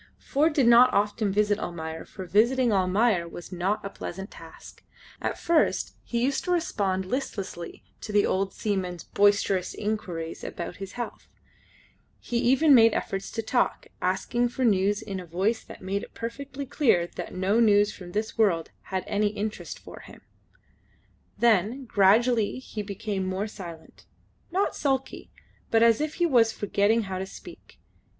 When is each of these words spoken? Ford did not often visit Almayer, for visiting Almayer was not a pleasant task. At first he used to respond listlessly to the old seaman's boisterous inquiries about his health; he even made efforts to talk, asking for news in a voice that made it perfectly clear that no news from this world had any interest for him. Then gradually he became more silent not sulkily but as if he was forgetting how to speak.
Ford 0.17 0.53
did 0.53 0.65
not 0.65 0.91
often 0.95 1.31
visit 1.31 1.59
Almayer, 1.59 2.05
for 2.05 2.25
visiting 2.25 2.73
Almayer 2.73 3.27
was 3.29 3.51
not 3.51 3.85
a 3.85 3.89
pleasant 3.91 4.31
task. 4.31 4.83
At 5.21 5.37
first 5.37 5.93
he 6.03 6.23
used 6.23 6.43
to 6.45 6.51
respond 6.51 7.05
listlessly 7.05 7.83
to 8.01 8.11
the 8.11 8.25
old 8.25 8.51
seaman's 8.51 9.03
boisterous 9.03 9.75
inquiries 9.75 10.43
about 10.43 10.77
his 10.77 10.93
health; 10.93 11.27
he 12.19 12.39
even 12.39 12.73
made 12.73 12.95
efforts 12.95 13.29
to 13.33 13.43
talk, 13.43 13.85
asking 14.01 14.49
for 14.49 14.65
news 14.65 15.03
in 15.03 15.19
a 15.19 15.25
voice 15.27 15.63
that 15.63 15.83
made 15.83 16.01
it 16.01 16.15
perfectly 16.15 16.65
clear 16.65 17.05
that 17.05 17.35
no 17.35 17.59
news 17.59 17.93
from 17.93 18.13
this 18.13 18.35
world 18.35 18.71
had 18.85 19.03
any 19.05 19.27
interest 19.27 19.77
for 19.77 19.99
him. 19.99 20.21
Then 21.37 21.85
gradually 21.85 22.57
he 22.57 22.81
became 22.81 23.23
more 23.23 23.45
silent 23.45 24.07
not 24.49 24.75
sulkily 24.75 25.29
but 25.69 25.83
as 25.83 26.01
if 26.01 26.15
he 26.15 26.25
was 26.25 26.51
forgetting 26.51 27.03
how 27.03 27.19
to 27.19 27.27
speak. 27.27 27.79